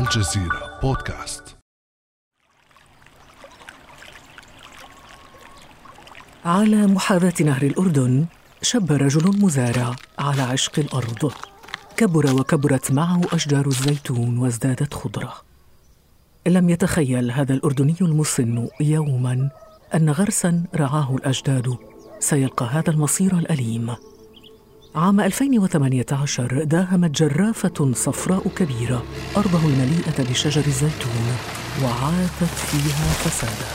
الجزيرة 0.00 0.78
بودكاست. 0.82 1.56
على 6.44 6.86
محاذاة 6.86 7.32
نهر 7.40 7.62
الأردن 7.62 8.26
شب 8.62 8.92
رجل 8.92 9.40
مزارع 9.42 9.96
على 10.18 10.42
عشق 10.42 10.78
الأرض. 10.78 11.32
كبر 11.96 12.34
وكبرت 12.34 12.92
معه 12.92 13.20
أشجار 13.32 13.66
الزيتون 13.66 14.38
وازدادت 14.38 14.94
خضرة. 14.94 15.34
لم 16.46 16.70
يتخيل 16.70 17.30
هذا 17.30 17.54
الأردني 17.54 17.96
المسن 18.00 18.68
يوما 18.80 19.50
أن 19.94 20.10
غرسا 20.10 20.64
رعاه 20.76 21.16
الأجداد. 21.16 21.76
سيلقى 22.18 22.66
هذا 22.66 22.90
المصير 22.90 23.38
الأليم. 23.38 23.96
عام 24.94 25.20
2018 25.20 26.64
داهمت 26.64 27.10
جرافة 27.22 27.92
صفراء 27.92 28.48
كبيرة 28.56 29.02
أرضه 29.36 29.58
المليئة 29.64 30.30
بشجر 30.30 30.66
الزيتون 30.66 31.36
وعاثت 31.84 32.54
فيها 32.70 33.12
فسادا. 33.12 33.70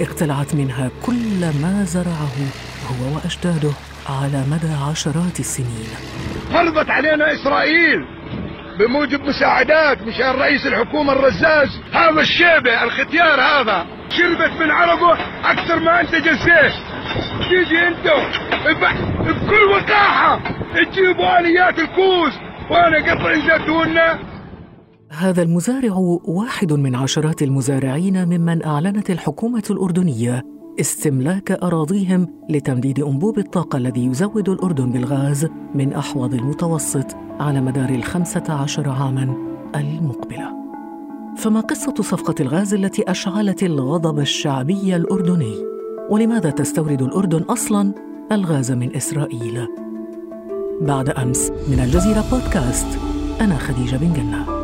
اقتلعت 0.00 0.54
منها 0.54 0.90
كل 1.06 1.40
ما 1.62 1.84
زرعه 1.84 2.36
هو 2.88 3.14
وأجداده 3.14 3.70
على 4.08 4.44
مدى 4.50 4.72
عشرات 4.90 5.40
السنين. 5.40 5.88
فرضت 6.52 6.90
علينا 6.90 7.34
إسرائيل 7.34 8.00
بموجب 8.78 9.20
مساعدات 9.20 10.02
مشان 10.02 10.30
رئيس 10.30 10.66
الحكومة 10.66 11.12
الرزاز. 11.12 11.68
هذا 11.92 12.20
الشيبة 12.20 12.82
الختيار 12.84 13.40
هذا 13.40 13.86
شربت 14.10 14.60
من 14.60 14.70
عرقه 14.70 15.18
أكثر 15.44 15.80
ما 15.80 16.00
أنت 16.00 16.14
جسيت 16.14 16.72
تيجي 17.50 17.88
أنت. 17.88 18.47
بكل 19.24 19.64
وقاحة. 19.70 20.40
تجيبوا 20.74 21.40
آليات 21.40 21.78
الكوز 21.78 22.32
وأنا 22.70 22.98
قطع 22.98 23.34
زيتوننا 23.34 24.18
هذا 25.10 25.42
المزارع 25.42 25.94
واحد 26.24 26.72
من 26.72 26.94
عشرات 26.94 27.42
المزارعين 27.42 28.24
ممن 28.24 28.64
أعلنت 28.64 29.10
الحكومة 29.10 29.62
الأردنية 29.70 30.42
استملاك 30.80 31.50
أراضيهم 31.50 32.28
لتمديد 32.50 33.00
أنبوب 33.00 33.38
الطاقة 33.38 33.76
الذي 33.76 34.06
يزود 34.06 34.48
الأردن 34.48 34.90
بالغاز 34.90 35.48
من 35.74 35.92
أحوض 35.92 36.34
المتوسط 36.34 37.16
على 37.40 37.60
مدار 37.60 37.88
الخمسة 37.88 38.44
عشر 38.48 38.90
عاماً 38.90 39.34
المقبلة. 39.76 40.52
فما 41.36 41.60
قصة 41.60 41.94
صفقة 41.94 42.34
الغاز 42.40 42.74
التي 42.74 43.10
أشعلت 43.10 43.62
الغضب 43.62 44.18
الشعبي 44.18 44.96
الأردني؟ 44.96 45.54
ولماذا 46.10 46.50
تستورد 46.50 47.02
الأردن 47.02 47.42
أصلاً 47.42 47.94
الغاز 48.32 48.72
من 48.72 48.96
إسرائيل؟ 48.96 49.68
بعد 50.80 51.08
أمس 51.08 51.50
من 51.50 51.80
الجزيرة 51.80 52.24
بودكاست 52.30 52.98
أنا 53.40 53.56
خديجة 53.56 53.96
بن 53.96 54.12
جنة. 54.12 54.58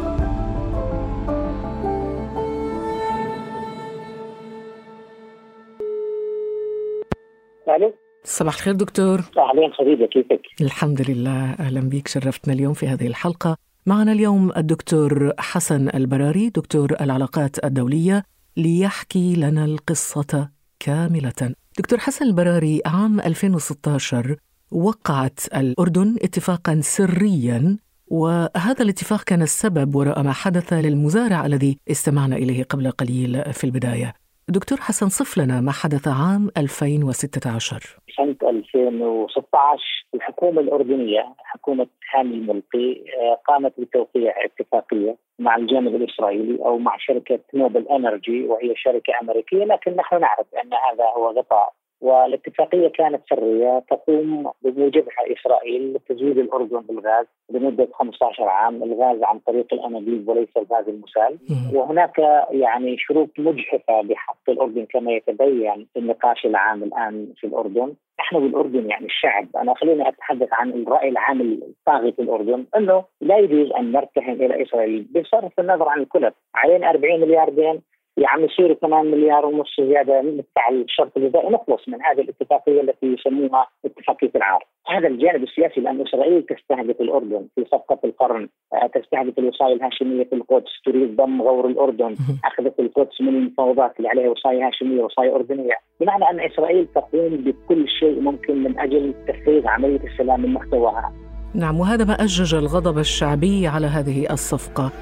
ألو؟ 7.77 7.95
صباح 8.25 8.55
الخير 8.55 8.75
دكتور. 8.75 9.19
اهلين 9.39 9.73
خديجة 9.73 10.07
كيفك؟ 10.07 10.43
الحمد 10.61 11.11
لله 11.11 11.53
أهلا 11.53 11.81
بك 11.81 12.09
شرفتنا 12.09 12.55
اليوم 12.55 12.73
في 12.73 12.89
هذه 12.89 13.07
الحلقة. 13.07 13.57
معنا 13.87 14.13
اليوم 14.13 14.53
الدكتور 14.57 15.33
حسن 15.39 15.89
البراري 15.95 16.49
دكتور 16.49 16.97
العلاقات 17.01 17.65
الدولية 17.65 18.25
ليحكي 18.57 19.37
لنا 19.37 19.65
القصة 19.65 20.51
كاملة. 20.81 21.55
دكتور 21.79 21.99
حسن 21.99 22.25
البراري 22.25 22.81
عام 22.87 23.21
2016 23.21 24.37
وقعت 24.71 25.41
الأردن 25.55 26.17
اتفاقا 26.23 26.81
سريا 26.83 27.77
وهذا 28.07 28.83
الاتفاق 28.83 29.23
كان 29.25 29.43
السبب 29.43 29.95
وراء 29.95 30.23
ما 30.23 30.33
حدث 30.33 30.73
للمزارع 30.73 31.47
الذي 31.47 31.79
استمعنا 31.91 32.37
إليه 32.37 32.63
قبل 32.63 32.91
قليل 32.91 33.53
في 33.53 33.65
البداية. 33.65 34.15
دكتور 34.49 34.79
حسن 34.81 35.09
صف 35.09 35.39
لنا 35.39 35.61
ما 35.61 35.73
حدث 35.73 36.09
عام 36.09 36.51
2016 36.57 37.99
سنة 38.17 38.37
2016 38.51 40.05
الحكومة 40.15 40.61
الأردنية 40.61 41.35
حكومة 41.39 41.87
هاني 42.15 42.35
الملقي 42.35 42.93
آه، 42.93 43.41
قامت 43.47 43.73
بتوقيع 43.79 44.35
اتفاقية 44.45 45.17
مع 45.39 45.57
الجانب 45.57 45.95
الإسرائيلي 45.95 46.65
أو 46.65 46.79
مع 46.79 46.97
شركة 46.99 47.39
نوبل 47.55 47.89
أنرجي 47.89 48.43
وهي 48.45 48.75
شركة 48.77 49.13
أمريكية 49.23 49.65
لكن 49.65 49.97
نحن 49.97 50.21
نعرف 50.21 50.47
أن 50.55 50.71
هذا 50.75 51.05
هو 51.17 51.31
غطاء 51.31 51.73
والاتفاقية 52.05 52.89
كانت 52.89 53.23
سرية 53.31 53.83
تقوم 53.91 54.51
بموجبها 54.63 55.33
إسرائيل 55.33 55.95
لتزويد 55.95 56.39
الأردن 56.39 56.81
بالغاز 56.81 57.27
لمدة 57.51 57.89
15 57.93 58.49
عام، 58.49 58.83
الغاز 58.83 59.23
عن 59.23 59.39
طريق 59.39 59.75
الأنابيب 59.75 60.29
وليس 60.29 60.57
الغاز 60.57 60.89
المسال، 60.89 61.39
وهناك 61.75 62.19
يعني 62.51 62.99
شروط 62.99 63.31
مجحفة 63.39 64.03
بحق 64.03 64.37
الأردن 64.49 64.85
كما 64.85 65.13
يتبين 65.13 65.87
في 65.93 65.99
النقاش 65.99 66.47
العام 66.47 66.83
الآن 66.83 67.33
في 67.37 67.47
الأردن، 67.47 67.95
نحن 68.21 68.41
بالأردن 68.41 68.91
يعني 68.91 69.07
الشعب 69.07 69.49
أنا 69.57 69.75
خليني 69.75 70.09
أتحدث 70.09 70.49
عن 70.53 70.71
الرأي 70.71 71.09
العام 71.09 71.41
الطاغي 71.41 72.13
في 72.13 72.23
الأردن 72.23 72.65
إنه 72.77 73.05
لا 73.21 73.39
يجوز 73.39 73.73
أن 73.73 73.93
نرتهن 73.93 74.33
إلى 74.33 74.63
إسرائيل 74.63 75.07
بصرف 75.15 75.61
النظر 75.61 75.89
عن 75.89 76.01
الكلف، 76.01 76.35
علينا 76.55 76.91
40 76.91 77.21
مليار 77.21 77.49
دين 77.51 77.81
يعني 78.17 78.45
يصير 78.45 78.75
8 78.75 79.11
مليار 79.11 79.47
ونص 79.47 79.81
زيادة 79.81 80.23
ندفع 80.23 80.69
الشرط 80.71 81.17
الجزائي 81.17 81.49
نخلص 81.49 81.89
من 81.89 82.03
هذه 82.03 82.21
الاتفاقية 82.21 82.81
التي 82.81 83.07
يسموها 83.07 83.67
اتفاقيه 83.85 84.31
العار. 84.37 84.65
هذا 84.87 85.09
الجانب 85.09 85.43
السياسي 85.43 85.81
لأن 85.81 86.01
إسرائيل 86.01 86.43
تستهدف 86.43 87.01
الأردن 87.01 87.47
في 87.55 87.65
صفقة 87.65 87.99
القرن، 88.05 88.49
آه، 88.73 88.87
تستهدف 88.87 89.39
الوصايه 89.39 89.75
الهاشمية 89.75 90.25
في 90.25 90.35
القدس، 90.35 90.73
تريد 90.85 91.17
ضم 91.17 91.43
غور 91.43 91.67
الأردن، 91.67 92.15
أخذت 92.45 92.81
القدس 92.81 93.21
من 93.21 93.29
المفاوضات 93.29 93.97
اللي 93.97 94.09
عليها 94.09 94.31
وصايه 94.31 94.67
هاشمية 94.67 95.03
وصايه 95.03 95.35
أردنية، 95.35 95.75
بمعنى 96.01 96.25
أن 96.31 96.41
إسرائيل 96.41 96.87
تقوم 96.87 97.37
بكل 97.37 97.89
شيء 97.89 98.21
ممكن 98.21 98.63
من 98.65 98.79
أجل 98.79 99.15
تفريغ 99.29 99.69
عملية 99.69 100.01
السلام 100.05 100.41
من 100.41 100.53
محتواها. 100.53 101.13
نعم 101.55 101.81
وهذا 101.81 102.05
ما 102.05 102.15
اجج 102.15 102.55
الغضب 102.55 102.99
الشعبي 102.99 103.67
على 103.67 103.87
هذه 103.87 104.33
الصفقة 104.33 104.93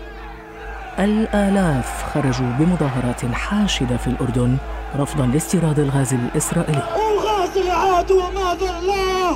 الآلاف 0.98 2.02
خرجوا 2.14 2.50
بمظاهرات 2.58 3.24
حاشدة 3.24 3.96
في 3.96 4.06
الأردن 4.06 4.56
رفضا 4.96 5.26
لاستيراد 5.26 5.78
الغاز 5.78 6.14
الإسرائيلي. 6.14 6.82
وغاز 6.82 7.58
العدو 7.58 8.20
ماذا 8.20 8.78
الله 8.78 9.30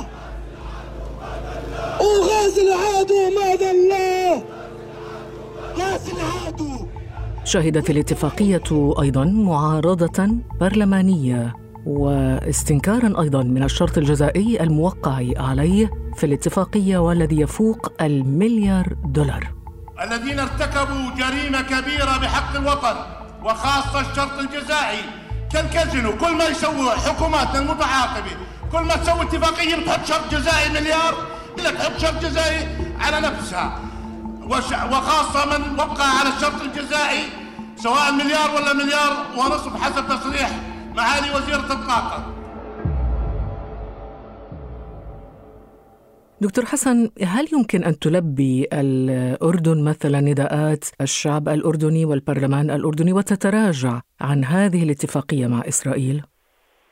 وغاز 2.01 2.59
العدو 2.59 3.39
ماذا 3.39 3.71
الله 3.71 4.43
غاز 5.77 6.09
العدو 6.09 6.85
شهدت 7.43 7.89
الاتفاقية 7.89 8.93
أيضا 9.01 9.25
معارضة 9.25 10.29
برلمانية 10.61 11.55
واستنكارا 11.85 13.21
أيضا 13.21 13.43
من 13.43 13.63
الشرط 13.63 13.97
الجزائي 13.97 14.63
الموقع 14.63 15.23
عليه 15.37 15.91
في 16.15 16.25
الاتفاقية 16.25 16.97
والذي 16.97 17.41
يفوق 17.41 17.91
المليار 18.01 18.95
دولار. 19.05 19.56
الذين 20.01 20.39
ارتكبوا 20.39 21.11
جريمة 21.17 21.61
كبيرة 21.61 22.17
بحق 22.17 22.55
الوطن 22.55 22.95
وخاصة 23.43 23.99
الشرط 24.11 24.39
الجزائي 24.39 25.01
كالكازينو 25.53 26.17
كل 26.17 26.35
ما 26.35 26.45
يسوي 26.45 26.91
حكوماتنا 26.91 27.59
المتعاقبة 27.59 28.31
كل 28.71 28.79
ما 28.79 28.95
تسوي 28.95 29.21
اتفاقية 29.21 29.75
بتحط 29.75 30.05
شرط 30.05 30.31
جزائي 30.31 30.69
مليار 30.69 31.15
لك 31.57 31.73
تحط 31.73 31.97
شرط 31.97 32.21
جزائي 32.21 32.67
على 32.99 33.19
نفسها. 33.19 33.79
وخاصة 34.91 35.45
من 35.57 35.79
وقع 35.79 36.05
على 36.05 36.29
الشرط 36.29 36.61
الجزائي 36.61 37.23
سواء 37.77 38.11
مليار 38.11 38.51
ولا 38.55 38.73
مليار 38.73 39.25
ونصف 39.37 39.81
حسب 39.83 40.07
تصريح 40.07 40.49
معالي 40.95 41.35
وزيرة 41.35 41.73
الطاقة 41.73 42.25
دكتور 46.41 46.65
حسن 46.65 47.09
هل 47.23 47.45
يمكن 47.53 47.83
أن 47.83 47.99
تلبي 47.99 48.67
الأردن 48.73 49.83
مثلا 49.83 50.21
نداءات 50.21 50.85
الشعب 51.01 51.49
الأردني 51.49 52.05
والبرلمان 52.05 52.69
الأردني 52.69 53.13
وتتراجع 53.13 54.01
عن 54.21 54.43
هذه 54.43 54.83
الاتفاقية 54.83 55.47
مع 55.47 55.61
إسرائيل؟ 55.67 56.21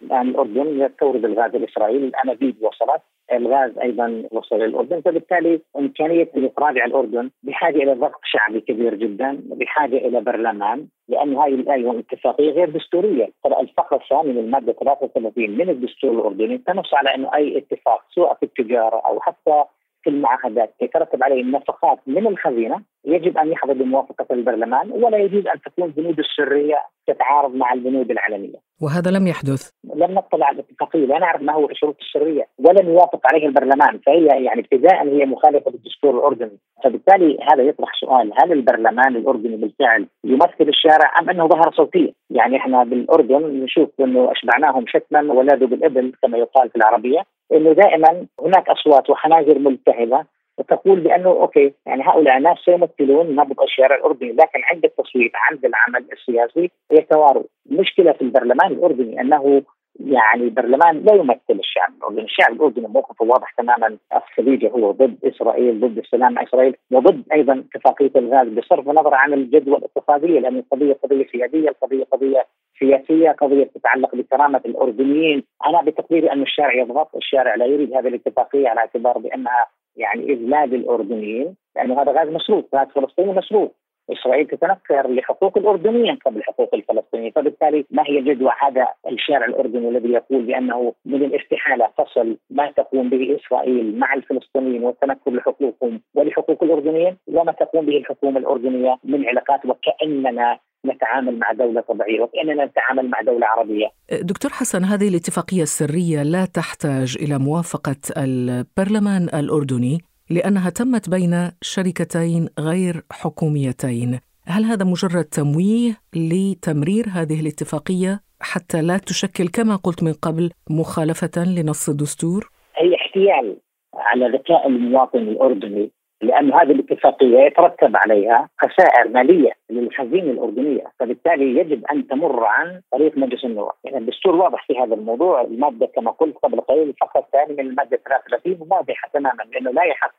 يعني 0.10 0.30
الأردن 0.30 0.90
تورد 1.00 1.26
الغاز 1.26 1.56
الإسرائيلي 1.56 2.08
الانابيب 2.08 2.56
وصلت 2.62 3.02
الغاز 3.34 3.78
أيضا 3.78 4.24
وصل 4.32 4.56
للاردن 4.56 5.02
فبالتالي 5.02 5.62
إمكانية 5.78 6.30
الاخراج 6.38 6.80
على 6.80 6.90
الأردن 6.90 7.30
بحاجة 7.44 7.78
إلى 7.78 7.94
ضغط 7.94 8.20
شعبي 8.24 8.62
كبير 8.62 8.96
جدا 8.96 9.42
بحاجة 9.44 9.98
إلى 9.98 10.22
برلمان 10.22 10.88
لأن 11.08 11.38
هذه 11.38 11.54
الآية 11.54 11.86
والاتفاقية 11.86 12.52
غير 12.52 12.70
دستورية. 12.70 13.30
ترى 13.44 13.56
الثانية 13.94 14.32
من 14.32 14.38
المادة 14.38 14.74
33 14.74 15.50
من 15.50 15.70
الدستور 15.70 16.12
الأردني 16.12 16.58
تنص 16.58 16.94
على 16.94 17.16
أنه 17.16 17.36
أي 17.36 17.58
اتفاق 17.58 18.02
سواء 18.16 18.34
في 18.34 18.44
التجارة 18.44 19.02
أو 19.06 19.20
حتى 19.20 19.64
في 20.06 20.12
المعاهدات 20.12 20.74
يترتب 20.82 21.24
عليه 21.24 21.42
النفقات 21.42 22.00
من 22.08 22.28
الخزينة 22.28 22.82
يجب 23.06 23.38
أن 23.38 23.52
يحظى 23.52 23.74
بموافقة 23.74 24.26
البرلمان 24.32 24.92
ولا 24.92 25.18
يجوز 25.18 25.48
أن 25.48 25.62
تكون 25.62 25.88
بنود 25.90 26.20
السرية 26.20 26.78
تتعارض 27.08 27.56
مع 27.56 27.74
البنود 27.74 28.12
العلنية. 28.12 28.60
وهذا 28.82 29.12
لم 29.12 29.28
يحدث. 29.28 29.70
لم 29.96 30.12
نطلع 30.12 30.46
على 30.46 30.56
الاتفاقية، 30.56 31.06
لا 31.06 31.20
نعرف 31.20 31.42
ما 31.42 31.54
هو 31.54 31.70
الشروط 31.70 31.96
السرية 32.02 32.48
ولم 32.60 32.90
يوافق 32.90 33.20
عليه 33.26 33.48
البرلمان، 33.48 34.00
فهي 34.06 34.26
يعني 34.26 34.62
ابتداء 34.62 35.08
هي 35.08 35.26
مخالفة 35.26 35.72
للدستور 35.72 36.18
الأردني، 36.18 36.58
فبالتالي 36.84 37.38
هذا 37.52 37.64
يطرح 37.64 37.92
سؤال 38.00 38.32
هل 38.44 38.52
البرلمان 38.52 39.16
الأردني 39.16 39.56
بالفعل 39.56 40.08
يمثل 40.24 40.68
الشارع 40.68 41.12
أم 41.20 41.30
أنه 41.30 41.48
ظهر 41.48 41.72
صوتيه؟ 41.72 42.12
يعني 42.30 42.58
إحنا 42.58 42.84
بالأردن 42.84 43.64
نشوف 43.64 43.90
أنه 44.00 44.32
أشبعناهم 44.32 44.86
شتما 44.88 45.34
ولادوا 45.34 45.68
بالإبل 45.68 46.14
كما 46.22 46.38
يقال 46.38 46.70
في 46.70 46.76
العربية، 46.76 47.22
إنه 47.52 47.74
دائما 47.74 48.26
هناك 48.42 48.70
أصوات 48.70 49.10
وحناجر 49.10 49.60
ملتهبة 49.60 50.26
وتقول 50.58 51.00
بأنه 51.00 51.30
أوكي 51.30 51.74
يعني 51.86 52.04
هؤلاء 52.04 52.40
ناس 52.40 52.58
سيمثلون 52.66 53.36
نبض 53.36 53.62
الشارع 53.62 53.96
الأردني 53.96 54.32
لكن 54.32 54.62
عند 54.72 54.86
التصويت 54.86 55.32
عند 55.36 55.66
العمل 55.66 56.06
السياسي 56.14 56.72
يتواروا، 56.92 57.44
المشكلة 57.72 58.12
في 58.12 58.22
البرلمان 58.22 58.72
الأردني 58.72 59.22
أنه 59.22 59.62
يعني 60.00 60.44
البرلمان 60.44 61.04
لا 61.04 61.14
يمثل 61.14 61.60
الشعب 61.60 61.94
الأردني، 61.98 62.24
الشعب 62.24 62.54
الأردني 62.54 62.88
موقفه 62.88 63.26
واضح 63.26 63.52
تماما. 63.52 63.98
الخليجي 64.16 64.72
هو 64.72 64.92
ضد 64.92 65.18
إسرائيل، 65.24 65.80
ضد 65.80 65.98
السلام 65.98 66.34
مع 66.34 66.44
إسرائيل، 66.44 66.76
وضد 66.92 67.24
أيضا 67.34 67.64
اتفاقية 67.76 68.12
الغاز 68.16 68.48
بصرف 68.48 68.90
النظر 68.90 69.14
عن 69.14 69.34
الجدوى 69.34 69.78
الاقتصاديه 69.78 70.40
لأن 70.40 70.58
القضية 70.58 70.94
قضية 71.04 71.28
سيادية، 71.32 71.70
القضية 71.70 72.04
قضية 72.04 72.46
سياسية، 72.80 73.32
قضية 73.32 73.64
تتعلق 73.64 74.16
بكرامة 74.16 74.62
الأردنيين، 74.66 75.44
أنا 75.68 75.82
بتقديري 75.82 76.32
أن 76.32 76.42
الشارع 76.42 76.74
يضغط، 76.74 77.16
الشارع 77.16 77.56
لا 77.56 77.66
يريد 77.66 77.94
هذه 77.94 78.08
الاتفاقية 78.08 78.70
على 78.70 78.80
اعتبار 78.80 79.18
بأنها 79.18 79.66
يعني 79.96 80.24
اذلال 80.24 80.76
الأردنيين 80.76 81.56
لأنه 81.76 82.02
هذا 82.02 82.12
غاز 82.12 82.30
مشروط، 82.30 82.76
غاز 82.76 82.88
فلسطيني 82.88 83.34
مشروط، 83.34 83.76
إسرائيل 84.12 84.48
تتنكر 84.48 85.08
لحقوق 85.08 85.58
الأردنيين 85.58 86.16
قبل 86.16 86.44
حقوق 86.44 86.70
الفلسطينيين، 86.76 87.32
فبالتالي 87.32 87.86
ما 87.92 88.04
هي 88.08 88.22
جدوى 88.22 88.52
هذا 88.62 88.88
الشارع 89.08 89.46
الأردني 89.46 89.90
الذي 89.90 90.12
يقول 90.12 90.42
بأنه 90.46 90.94
من 91.06 91.24
الاستحالة 91.24 91.88
فصل 91.98 92.38
ما 92.50 92.72
تقوم 92.72 93.10
به 93.10 93.36
إسرائيل 93.36 94.00
مع 94.00 94.14
الفلسطينيين 94.14 94.84
والتنكر 94.84 95.32
لحقوقهم 95.32 96.02
ولحقوق 96.16 96.64
الأردنيين 96.64 97.18
وما 97.28 97.52
تقوم 97.52 97.86
به 97.86 97.98
الحكومة 97.98 98.40
الأردنية 98.40 98.98
من 99.04 99.28
علاقات 99.28 99.66
وكأننا 99.66 100.60
نتعامل 100.86 101.40
مع 101.40 101.52
دولة 101.52 101.82
طبيعية 101.82 102.22
وكأننا 102.22 102.66
نتعامل 102.66 103.10
مع 103.10 103.22
دولة 103.22 103.48
عربية 103.48 103.88
دكتور 104.22 104.52
حسن 104.52 104.84
هذه 104.84 105.08
الاتفاقية 105.08 105.62
السرية 105.62 106.24
لا 106.24 106.46
تحتاج 106.46 107.18
إلى 107.22 107.38
موافقة 107.38 107.96
البرلمان 108.18 109.24
الأردني 109.24 109.98
لأنها 110.30 110.70
تمت 110.70 111.10
بين 111.10 111.52
شركتين 111.62 112.50
غير 112.60 112.94
حكوميتين 113.12 114.20
هل 114.48 114.64
هذا 114.64 114.86
مجرد 114.86 115.24
تمويه 115.24 115.92
لتمرير 116.16 117.06
هذه 117.14 117.42
الاتفاقية 117.42 118.20
حتى 118.42 118.82
لا 118.82 118.98
تشكل 118.98 119.48
كما 119.48 119.76
قلت 119.76 120.04
من 120.04 120.14
قبل 120.14 120.52
مخالفة 120.70 121.44
لنص 121.44 121.90
الدستور؟ 121.90 122.50
هي 122.78 122.96
احتيال 122.96 123.58
على 123.94 124.38
ذكاء 124.38 124.68
المواطن 124.68 125.20
الأردني 125.20 125.92
لأن 126.26 126.54
هذه 126.54 126.72
الاتفاقية 126.72 127.40
يترتب 127.40 127.98
عليها 127.98 128.50
خسائر 128.62 129.08
مالية 129.08 129.52
للخزينة 129.70 130.32
الأردنية 130.32 130.84
فبالتالي 131.00 131.60
يجب 131.60 131.86
أن 131.86 132.08
تمر 132.08 132.44
عن 132.46 132.82
طريق 132.92 133.18
مجلس 133.18 133.46
النواب. 133.46 133.74
يعني 133.84 133.98
الدستور 133.98 134.36
واضح 134.36 134.68
في 134.68 134.80
هذا 134.80 134.96
الموضوع 134.96 135.42
المادة 135.42 135.86
كما 135.86 136.12
قلت 136.12 136.38
قبل 136.38 136.62
قليل 136.62 136.90
الفقرة 136.90 137.22
الثانية 137.22 137.64
من 137.64 137.70
المادة 137.70 137.98
33 137.98 138.68
واضحة 138.72 139.10
تماما 139.14 139.44
لأنه 139.54 139.72
لا 139.72 139.84
يحق. 139.84 140.12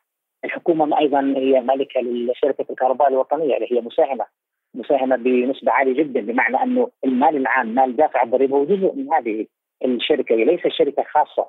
الحكومة 0.44 0.98
أيضا 0.98 1.34
هي 1.36 1.60
مالكة 1.60 2.00
لشركة 2.00 2.64
الكهرباء 2.70 3.08
الوطنية 3.08 3.56
اللي 3.56 3.72
هي 3.72 3.80
مساهمة 3.80 4.26
مساهمة 4.74 5.16
بنسبة 5.16 5.72
عالية 5.72 6.02
جدا 6.02 6.20
بمعنى 6.20 6.62
أنه 6.62 6.88
المال 7.04 7.36
العام 7.36 7.74
مال 7.74 7.96
دافع 7.96 8.22
الضريبة 8.22 8.56
هو 8.56 8.64
جزء 8.64 8.94
من 8.94 9.12
هذه 9.12 9.46
الشركة 9.84 10.34
ليس 10.34 10.60
شركة 10.66 11.02
خاصة 11.02 11.48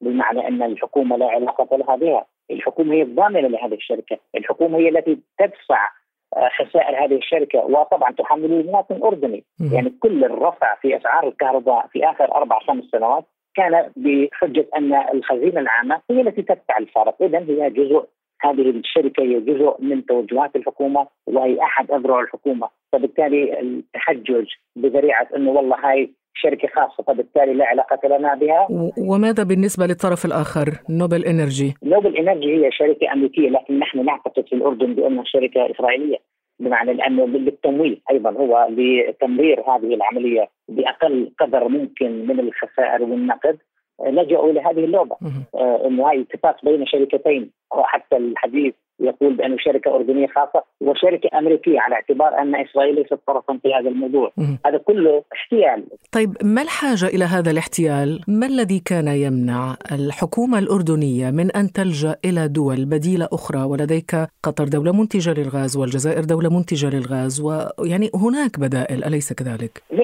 بمعنى 0.00 0.48
أن 0.48 0.62
الحكومة 0.62 1.16
لا 1.16 1.26
علاقة 1.26 1.76
لها 1.76 1.96
بها. 1.96 2.26
الحكومة 2.50 2.94
هي 2.94 3.02
الضامنة 3.02 3.48
لهذه 3.48 3.74
الشركة، 3.74 4.18
الحكومة 4.36 4.78
هي 4.78 4.88
التي 4.88 5.18
تدفع 5.38 5.88
آه، 6.36 6.48
خسائر 6.58 7.04
هذه 7.04 7.16
الشركة 7.16 7.58
وطبعا 7.58 8.12
تحمل 8.12 8.52
المواطن 8.52 8.94
الاردني، 8.94 9.44
يعني 9.72 9.90
كل 10.00 10.24
الرفع 10.24 10.74
في 10.74 10.96
أسعار 10.96 11.28
الكهرباء 11.28 11.86
في 11.86 12.04
آخر 12.04 12.34
أربع 12.34 12.58
خمس 12.58 12.84
سنوات 12.84 13.24
كان 13.54 13.92
بحجة 13.96 14.66
أن 14.76 14.94
الخزينة 15.14 15.60
العامة 15.60 16.00
هي 16.10 16.20
التي 16.20 16.42
تدفع 16.42 16.78
الفارق، 16.78 17.22
اذا 17.22 17.38
هي 17.38 17.70
جزء 17.70 18.04
هذه 18.40 18.70
الشركة 18.70 19.22
هي 19.22 19.40
جزء 19.40 19.76
من 19.78 20.06
توجهات 20.06 20.56
الحكومة 20.56 21.06
وهي 21.26 21.62
أحد 21.62 21.90
أذرع 21.90 22.20
الحكومة، 22.20 22.68
فبالتالي 22.92 23.60
التحجج 23.60 24.46
بذريعة 24.76 25.28
أنه 25.36 25.50
والله 25.50 25.76
هاي 25.90 26.10
شركة 26.42 26.68
خاصة 26.68 27.02
فبالتالي 27.06 27.54
لا 27.54 27.66
علاقة 27.66 28.08
لنا 28.08 28.34
بها. 28.34 28.68
وماذا 29.10 29.42
بالنسبة 29.42 29.86
للطرف 29.86 30.24
الآخر؟ 30.24 30.68
نوبل 30.90 31.24
إنرجي؟ 31.24 31.74
نوبل 31.82 32.16
إنرجي 32.16 32.56
هي 32.56 32.72
شركة 32.72 33.12
أمريكية 33.12 33.48
لكن 33.48 33.78
نحن 33.78 34.04
نعتقد 34.04 34.44
في 34.48 34.54
الأردن 34.54 34.94
بأنها 34.94 35.24
شركة 35.26 35.70
إسرائيلية 35.70 36.16
بمعنى 36.60 36.92
لأنه 36.92 37.26
للتمويل 37.26 38.00
أيضا 38.10 38.30
هو 38.30 38.68
لتمرير 38.70 39.60
هذه 39.60 39.94
العملية 39.94 40.48
بأقل 40.68 41.30
قدر 41.40 41.68
ممكن 41.68 42.26
من 42.26 42.40
الخسائر 42.40 43.02
والنقد. 43.02 43.58
لجأوا 44.06 44.50
إلى 44.50 44.60
هذه 44.60 44.84
اللعبه 44.84 45.16
آه 45.54 45.86
إنه 45.86 46.08
هاي 46.08 46.20
اتفاق 46.20 46.64
بين 46.64 46.86
شركتين 46.86 47.50
وحتى 47.76 48.16
الحديث 48.16 48.74
يقول 49.00 49.34
بأنه 49.34 49.56
شركة 49.58 49.94
أردنية 49.94 50.26
خاصة 50.26 50.64
وشركة 50.80 51.38
أمريكية 51.38 51.80
على 51.80 51.94
اعتبار 51.94 52.38
أن 52.38 52.54
إسرائيل 52.56 52.94
ليست 52.94 53.18
طرفا 53.26 53.58
في 53.62 53.74
هذا 53.74 53.88
الموضوع 53.88 54.32
م. 54.36 54.56
هذا 54.66 54.78
كله 54.78 55.22
احتيال 55.32 55.84
طيب 56.12 56.30
ما 56.44 56.62
الحاجة 56.62 57.06
إلى 57.06 57.24
هذا 57.24 57.50
الاحتيال؟ 57.50 58.20
ما 58.28 58.46
الذي 58.46 58.80
كان 58.80 59.08
يمنع 59.08 59.76
الحكومة 59.92 60.58
الأردنية 60.58 61.30
من 61.30 61.50
أن 61.50 61.72
تلجأ 61.72 62.16
إلى 62.24 62.48
دول 62.48 62.84
بديلة 62.84 63.28
أخرى 63.32 63.62
ولديك 63.62 64.10
قطر 64.42 64.64
دولة 64.64 64.92
منتجة 64.92 65.40
للغاز 65.40 65.76
والجزائر 65.76 66.24
دولة 66.24 66.50
منتجة 66.56 66.96
للغاز 66.96 67.40
ويعني 67.40 68.10
هناك 68.14 68.60
بدائل 68.60 69.04
أليس 69.04 69.32
كذلك؟ 69.32 69.82
100% 69.92 69.96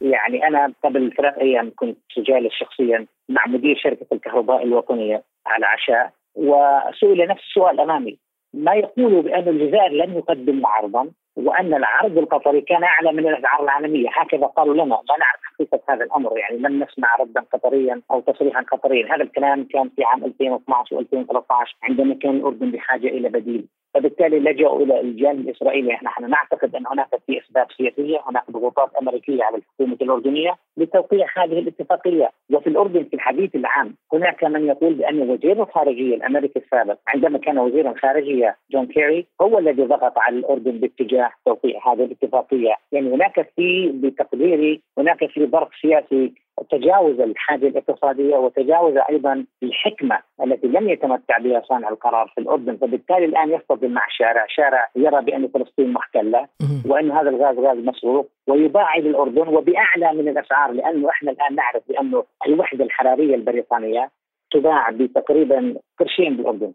يعني 0.00 0.48
أنا 0.48 0.72
قبل 0.84 1.12
ثلاث 1.16 1.38
أيام 1.38 1.72
كنت 1.76 1.98
جالس 2.16 2.52
شخصيا 2.52 3.06
مع 3.28 3.46
مدير 3.46 3.76
شركة 3.82 4.06
الكهرباء 4.12 4.62
الوطنية 4.62 5.22
على 5.46 5.66
عشاء 5.66 6.12
وسئل 6.34 7.28
نفس 7.28 7.42
السؤال 7.42 7.80
أمامي. 7.80 8.18
ما 8.54 8.74
يقول 8.74 9.22
بأن 9.22 9.48
الجزائر 9.48 9.92
لم 9.92 10.18
يقدم 10.18 10.66
عرضا 10.66 11.10
وأن 11.36 11.74
العرض 11.74 12.18
القطري 12.18 12.60
كان 12.60 12.84
أعلى 12.84 13.12
من 13.12 13.28
الاسعار 13.28 13.62
العالمية. 13.64 14.08
هكذا 14.12 14.46
قالوا 14.46 14.74
لنا. 14.74 14.84
ما 14.84 15.16
نعرف 15.18 15.40
حقيقة 15.42 15.80
هذا 15.88 16.04
الأمر. 16.04 16.38
يعني 16.38 16.56
لم 16.56 16.82
نسمع 16.82 17.16
ردا 17.20 17.40
قطريا 17.52 18.02
أو 18.10 18.20
تصريحا 18.20 18.62
قطريا. 18.62 19.14
هذا 19.14 19.22
الكلام 19.22 19.64
كان 19.64 19.88
في 19.88 20.04
عام 20.04 20.24
2012 20.24 20.96
و2013 20.96 21.74
عندما 21.82 22.14
كان 22.14 22.36
الأردن 22.36 22.70
بحاجة 22.70 23.06
إلى 23.06 23.28
بديل. 23.28 23.66
فبالتالي 23.94 24.38
لجأوا 24.38 24.82
إلى 24.82 25.00
الجانب 25.00 25.48
الإسرائيلي، 25.48 25.98
نحن 26.02 26.30
نعتقد 26.30 26.74
أن 26.76 26.86
هناك 26.86 27.08
في 27.26 27.38
إسباب 27.38 27.66
سياسية، 27.76 28.18
هناك 28.26 28.50
ضغوطات 28.50 28.90
أمريكية 29.02 29.44
على 29.44 29.56
الحكومة 29.56 29.96
الأردنية 30.02 30.54
لتوقيع 30.76 31.26
هذه 31.36 31.58
الاتفاقية، 31.58 32.30
وفي 32.52 32.66
الأردن 32.66 33.04
في 33.04 33.14
الحديث 33.14 33.54
العام 33.54 33.94
هناك 34.12 34.44
من 34.44 34.66
يقول 34.66 34.94
بأن 34.94 35.30
وزير 35.30 35.62
الخارجية 35.62 36.16
الأمريكي 36.16 36.58
السابق 36.58 36.98
عندما 37.08 37.38
كان 37.38 37.58
وزيرا 37.58 37.94
خارجيه 38.02 38.56
جون 38.70 38.86
كيري 38.86 39.26
هو 39.42 39.58
الذي 39.58 39.82
ضغط 39.82 40.18
على 40.18 40.36
الأردن 40.36 40.72
باتجاه 40.72 41.30
توقيع 41.46 41.92
هذه 41.92 42.04
الاتفاقية، 42.04 42.74
يعني 42.92 43.14
هناك 43.14 43.52
في 43.56 43.88
بتقديري 43.88 44.80
هناك 44.98 45.26
في 45.26 45.46
ضرب 45.46 45.68
سياسي 45.82 46.32
تجاوز 46.70 47.20
الحاجة 47.20 47.66
الاقتصادية 47.66 48.36
وتجاوز 48.36 48.94
أيضا 49.10 49.44
الحكمة 49.62 50.18
التي 50.44 50.66
لم 50.66 50.88
يتمتع 50.88 51.38
بها 51.38 51.62
صانع 51.68 51.88
القرار 51.88 52.32
في 52.34 52.40
الأردن، 52.40 52.76
فبالتالي 52.76 53.24
الآن 53.24 53.50
يصطدم 53.50 53.90
مع 53.90 54.06
شارع، 54.08 54.46
شارع 54.48 54.88
يرى 54.96 55.22
بأن 55.22 55.48
فلسطين 55.48 55.92
محتله 55.92 56.48
وأن 56.86 57.10
هذا 57.10 57.30
الغاز 57.30 57.58
غاز 57.58 57.78
مسروق 57.78 58.28
ويباع 58.48 58.94
إلى 58.94 59.10
الأردن 59.10 59.48
وبأعلى 59.48 60.12
من 60.12 60.28
الأسعار 60.28 60.72
لأنه 60.72 61.08
إحنا 61.08 61.30
الآن 61.30 61.54
نعرف 61.54 61.82
بأنه 61.88 62.24
الوحدة 62.46 62.84
الحرارية 62.84 63.34
البريطانية 63.34 64.10
تباع 64.50 64.90
بتقريبا 64.90 65.74
قرشين 65.98 66.36
بالأردن. 66.36 66.72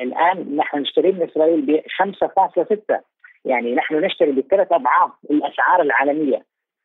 الآن 0.00 0.56
نحن 0.56 0.78
نشتري 0.78 1.12
من 1.12 1.22
إسرائيل 1.22 1.60
ب 1.60 1.80
5.6 2.02 3.00
يعني 3.44 3.74
نحن 3.74 3.94
نشتري 3.94 4.32
بثلاث 4.32 4.72
أضعاف 4.72 5.10
الأسعار 5.30 5.82
العالمية. 5.82 6.42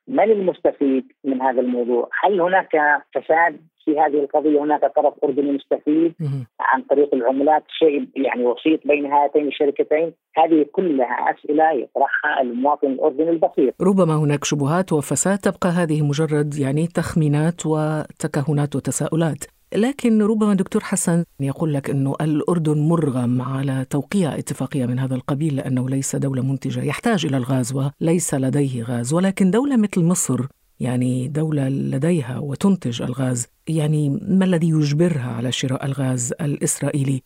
من 0.08 0.32
المستفيد 0.32 1.06
من 1.24 1.42
هذا 1.42 1.62
الموضوع؟ 1.62 2.10
هل 2.24 2.42
هناك 2.42 2.72
فساد 3.16 3.60
في 3.86 4.00
هذه 4.00 4.20
القضية؟ 4.24 4.60
هناك 4.64 4.82
طرف 4.96 5.14
أردني 5.24 5.52
مستفيد 5.52 6.14
عن 6.60 6.82
طريق 6.82 7.14
العملات 7.14 7.64
شيء 7.80 8.08
يعني 8.16 8.46
وسيط 8.46 8.88
بين 8.88 9.06
هاتين 9.06 9.48
الشركتين؟ 9.48 10.14
هذه 10.38 10.66
كلها 10.72 11.34
أسئلة 11.34 11.72
يطرحها 11.72 12.42
المواطن 12.42 12.88
الأردني 12.88 13.30
البسيط. 13.30 13.74
ربما 13.82 14.16
هناك 14.16 14.44
شبهات 14.44 14.94
وفساد 14.94 15.38
تبقى 15.38 15.70
هذه 15.70 16.02
مجرد 16.02 16.54
يعني 16.60 16.88
تخمينات 16.88 17.66
وتكهنات 17.66 18.76
وتساؤلات. 18.76 19.57
لكن 19.76 20.22
ربما 20.22 20.54
دكتور 20.54 20.84
حسن 20.84 21.24
يقول 21.40 21.74
لك 21.74 21.90
أنه 21.90 22.16
الأردن 22.22 22.78
مرغم 22.78 23.42
على 23.42 23.86
توقيع 23.90 24.38
اتفاقية 24.38 24.86
من 24.86 25.00
هذا 25.00 25.16
القبيل 25.16 25.56
لأنه 25.56 25.90
ليس 25.90 26.16
دولة 26.16 26.42
منتجة 26.42 26.84
يحتاج 26.84 27.26
إلى 27.26 27.38
الغاز 27.38 27.74
وليس 27.74 28.34
لديه 28.34 28.84
غاز 28.84 29.14
ولكن 29.14 29.52
دولة 29.52 29.78
مثل 29.78 30.04
مصر 30.04 30.46
يعني 30.80 31.28
دولة 31.28 31.70
لديها 31.70 32.40
وتنتج 32.40 33.02
الغاز 33.02 33.48
يعني 33.70 34.10
ما 34.10 34.46
الذي 34.46 34.70
يجبرها 34.70 35.36
على 35.38 35.52
شراء 35.52 35.86
الغاز 35.86 36.34
الإسرائيلي؟ 36.42 37.22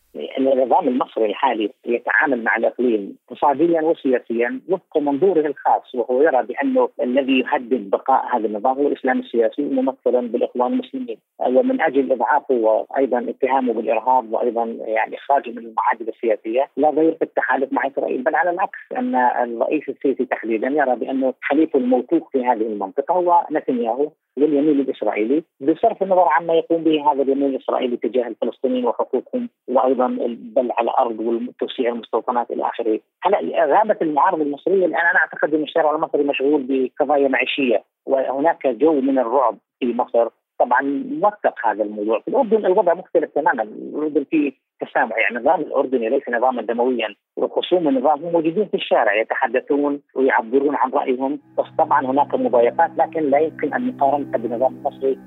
النظام 0.71 0.87
المصري 0.87 1.25
الحالي 1.25 1.69
يتعامل 1.85 2.43
مع 2.43 2.55
الإقليم 2.55 3.17
اقتصاديا 3.29 3.81
وسياسيا 3.81 4.61
وفق 4.69 4.97
منظوره 4.97 5.47
الخاص 5.47 5.95
وهو 5.95 6.21
يرى 6.21 6.43
بأنه 6.43 6.89
الذي 7.01 7.39
يهدد 7.39 7.89
بقاء 7.89 8.35
هذا 8.35 8.45
النظام 8.45 8.77
هو 8.77 8.87
الإسلام 8.87 9.19
السياسي 9.19 9.61
ممثلا 9.61 10.27
بالإخوان 10.27 10.73
المسلمين. 10.73 11.17
ومن 11.39 11.81
أجل 11.81 12.11
اضعافه 12.11 12.53
وأيضا 12.53 13.25
اتهامه 13.29 13.73
بالإرهاب 13.73 14.33
وأيضا 14.33 14.63
يعني 14.79 15.15
إخراجه 15.15 15.49
من 15.49 15.57
المعادل 15.57 16.07
السياسية 16.07 16.67
لا 16.77 16.89
غير 16.89 17.15
في 17.15 17.21
التحالف 17.21 17.73
مع 17.73 17.87
إسرائيل 17.87 18.23
بل 18.23 18.35
على 18.35 18.49
العكس 18.49 18.79
أن 18.97 19.15
الرئيس 19.15 19.89
السيسي 19.89 20.25
تحديدا 20.25 20.67
يرى 20.67 20.95
بأنه 20.95 21.33
حليفه 21.41 21.79
الموثوق 21.79 22.29
في 22.31 22.45
هذه 22.45 22.61
المنطقة 22.61 23.13
هو 23.13 23.45
نتنياهو 23.51 24.11
واليمين 24.37 24.79
الإسرائيلي 24.79 25.43
بصرف 25.59 26.03
النظر 26.03 26.27
عما 26.31 26.53
يقوم 26.53 26.83
به 26.83 27.11
هذا 27.11 27.21
اليمين 27.21 27.49
الإسرائيلي 27.49 27.97
تجاه 27.97 28.27
الفلسطينيين 28.27 28.85
وحقوقهم 28.85 29.49
وأيضا 29.67 30.05
البلع 30.05 30.75
على 30.77 30.89
الأرض 30.89 31.19
وتوسيع 31.19 31.91
المستوطنات 31.91 32.51
إلى 32.51 32.63
آخره. 32.63 32.99
هلا 33.23 33.65
غابت 33.65 34.01
المعارضه 34.01 34.43
المصرية 34.43 34.85
الآن 34.85 35.05
أنا 35.05 35.19
أعتقد 35.19 35.53
إن 35.53 35.63
الشارع 35.63 35.95
المصري 35.95 36.23
مشغول 36.23 36.65
بقضايا 36.69 37.27
معيشية 37.27 37.83
وهناك 38.05 38.67
جو 38.67 38.93
من 38.93 39.19
الرعب 39.19 39.57
في 39.79 39.93
مصر. 39.93 40.27
طبعا 40.59 40.81
موثق 41.21 41.55
هذا 41.65 41.83
الموضوع. 41.83 42.19
في 42.19 42.27
الأردن 42.27 42.65
الوضع 42.65 42.93
مختلف 42.93 43.29
تماما. 43.35 43.63
الأردن 43.63 44.23
فيه 44.23 44.51
تسامح 44.81 45.17
يعني 45.17 45.37
النظام 45.37 45.61
الأردني 45.61 46.09
ليس 46.09 46.29
نظاما 46.29 46.61
دمويا 46.61 47.15
وخصوم 47.37 47.87
النظام 47.87 48.25
هم 48.25 48.31
موجودين 48.31 48.65
في 48.65 48.73
الشارع 48.73 49.15
يتحدثون 49.15 50.01
ويعبرون 50.15 50.75
عن 50.75 50.91
رأيهم. 50.91 51.39
بس 51.57 51.65
طبعا 51.77 52.05
هناك 52.05 52.35
مضايقات 52.35 52.91
لكن 52.97 53.29
لا 53.29 53.39
يمكن 53.39 53.73
أن 53.73 53.87
نقارنها 53.87 54.37
بالنظام 54.37 54.75
المصري 54.75 55.17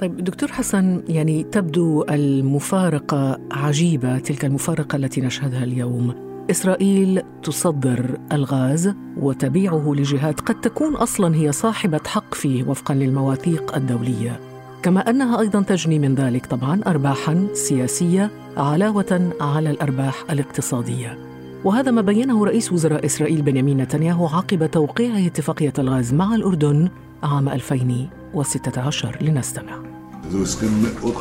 طيب 0.00 0.24
دكتور 0.24 0.52
حسن 0.52 1.02
يعني 1.08 1.42
تبدو 1.42 2.04
المفارقة 2.10 3.40
عجيبة 3.50 4.18
تلك 4.18 4.44
المفارقة 4.44 4.96
التي 4.96 5.20
نشهدها 5.20 5.64
اليوم. 5.64 6.14
إسرائيل 6.50 7.22
تصدر 7.42 8.18
الغاز 8.32 8.94
وتبيعه 9.16 9.92
لجهات 9.96 10.40
قد 10.40 10.60
تكون 10.60 10.96
أصلا 10.96 11.36
هي 11.36 11.52
صاحبة 11.52 12.00
حق 12.06 12.34
فيه 12.34 12.64
وفقا 12.64 12.94
للمواثيق 12.94 13.76
الدولية. 13.76 14.40
كما 14.82 15.10
أنها 15.10 15.40
أيضا 15.40 15.62
تجني 15.62 15.98
من 15.98 16.14
ذلك 16.14 16.46
طبعا 16.46 16.80
ارباحا 16.86 17.46
سياسية 17.52 18.30
علاوة 18.56 19.32
على 19.40 19.70
الأرباح 19.70 20.24
الاقتصادية. 20.30 21.18
وهذا 21.64 21.90
ما 21.90 22.00
بينه 22.00 22.44
رئيس 22.44 22.72
وزراء 22.72 23.06
إسرائيل 23.06 23.42
بنيامين 23.42 23.76
نتنياهو 23.76 24.26
عقب 24.26 24.70
توقيع 24.70 25.26
اتفاقية 25.26 25.72
الغاز 25.78 26.14
مع 26.14 26.34
الأردن 26.34 26.88
عام 27.22 27.48
2016 27.48 29.18
لنستمع. 29.20 29.72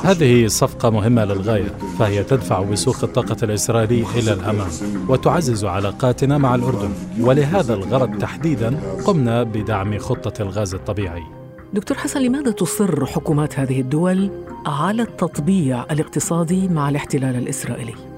هذه 0.03 0.47
صفقة 0.47 0.89
مهمة 0.89 1.25
للغاية 1.25 1.77
فهي 1.99 2.23
تدفع 2.23 2.61
بسوق 2.61 3.03
الطاقة 3.03 3.37
الإسرائيلي 3.43 4.05
إلى 4.15 4.33
الأمام 4.33 4.67
وتعزز 5.09 5.65
علاقاتنا 5.65 6.37
مع 6.37 6.55
الأردن. 6.55 6.93
ولهذا 7.19 7.73
الغرض 7.73 8.17
تحديدا 8.17 8.79
قمنا 9.05 9.43
بدعم 9.43 9.97
خطة 9.97 10.41
الغاز 10.41 10.73
الطبيعي. 10.73 11.23
دكتور 11.73 11.97
حسن 11.97 12.21
لماذا 12.21 12.51
تصر 12.51 13.05
حكومات 13.05 13.59
هذه 13.59 13.81
الدول 13.81 14.29
على 14.65 15.01
التطبيع 15.01 15.83
الاقتصادي 15.91 16.67
مع 16.67 16.89
الاحتلال 16.89 17.35
الإسرائيلي؟ 17.35 18.08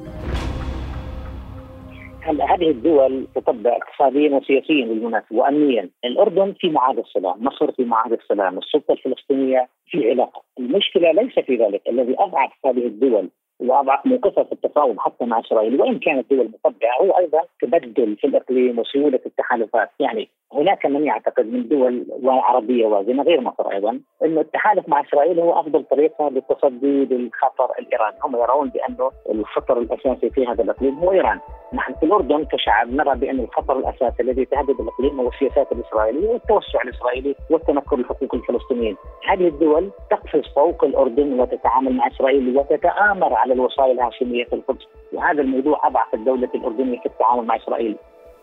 هذه 2.52 2.70
الدول 2.70 3.28
تطبع 3.36 3.78
اقتصاديا 3.78 4.30
وسياسيا 4.30 4.86
بالمناسبة 4.86 5.38
وامنيا، 5.38 5.90
الأردن 6.06 6.54
في 6.60 6.70
معاهده 6.70 7.02
السلام، 7.02 7.44
مصر 7.44 7.72
في 7.72 7.84
معاهده 7.84 8.16
السلام، 8.16 8.58
السلطة 8.58 8.92
الفلسطينية 8.92 9.70
في 9.86 10.10
علاقة، 10.10 10.44
المشكلة 10.60 11.12
ليس 11.12 11.40
في 11.40 11.56
ذلك، 11.56 11.82
الذي 11.90 12.16
أضعف 12.20 12.52
هذه 12.66 12.86
الدول 12.86 13.30
واضعف 13.62 14.06
موقفها 14.06 14.44
في 14.44 14.52
التفاوض 14.52 15.00
حتى 15.00 15.26
مع 15.26 15.40
إسرائيل. 15.40 15.82
وإن 15.82 16.00
كانت 16.00 16.34
دول 16.34 16.50
مطبعه 16.66 17.02
هو 17.02 17.18
أيضا 17.18 17.40
تبدل 17.62 18.16
في 18.16 18.28
الإقليم 18.28 18.80
وسيوله 18.80 19.20
التحالفات، 19.26 19.90
يعني 20.00 20.30
هناك 20.54 20.86
من 20.86 21.06
يعتقد 21.06 21.46
من 21.46 21.68
دول 21.68 22.06
عربية 22.26 22.86
وازنة 22.86 23.24
غير 23.24 23.42
مصر 23.42 23.72
أيضا 23.72 24.00
إنه 24.26 24.42
التحالف 24.42 24.90
مع 24.90 25.02
إسرائيل 25.02 25.40
هو 25.40 25.60
أفضل 25.60 25.84
طريقة 25.84 26.30
للتصدي 26.30 27.06
للخطر 27.06 27.72
الإيراني، 27.80 28.16
هم 28.24 28.36
يرون 28.36 28.70
بانه 28.70 29.12
الخطر 29.30 29.78
الأساسي 29.78 30.30
في 30.30 30.48
هذا 30.48 30.64
الإقليم 30.64 31.00
هو 31.00 31.12
إيران، 31.12 31.40
نحن 31.74 31.94
في 31.94 32.06
الأردن 32.06 32.46
كشعب 32.46 32.94
نرى 32.94 33.16
بأن 33.16 33.40
الخطر 33.40 33.80
الأساسي 33.80 34.24
الذي 34.24 34.42
يتهدد 34.42 34.80
الإقليم 34.80 35.20
هو 35.20 35.28
السياسات 35.28 35.72
الإسرائيلية 35.72 36.30
والتوسع 36.30 36.82
الإسرائيلي 36.82 37.36
والتنكر 37.50 37.98
لحقوق 37.98 38.36
الفلسطينيين، 38.36 38.96
هذه 39.30 39.48
الدول 39.48 39.92
تقفز 40.10 40.54
فوق 40.56 40.84
الأردن 40.84 41.40
وتتعامل 41.40 41.94
مع 41.94 42.08
إسرائيل 42.08 42.58
وتتآمر 42.58 43.34
على 43.34 43.51
الوصايا 43.52 43.92
الهاشميه 43.92 44.46
في 44.46 44.54
القدس، 44.54 44.88
وهذا 45.14 45.42
الموضوع 45.42 45.88
أضعف 45.88 46.14
الدولة 46.14 46.50
الأردنية 46.56 47.00
في 47.00 47.06
التعامل 47.06 47.46
مع 47.46 47.56
إسرائيل. 47.56 47.96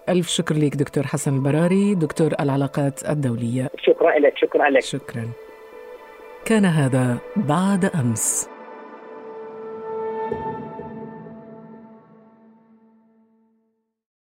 ألف 0.09 0.29
شكر 0.29 0.55
لك 0.55 0.77
دكتور 0.77 1.05
حسن 1.05 1.35
البراري. 1.35 1.95
دكتور 1.95 2.35
العلاقات 2.41 3.11
الدولية. 3.11 3.71
شكرا 3.79 4.19
لك 4.19 4.39
شكرا 4.39 4.71
لك. 4.71 4.83
شكرا. 4.83 5.29
كان 6.45 6.65
هذا 6.65 7.19
بعد 7.37 7.85
أمس. 7.85 8.51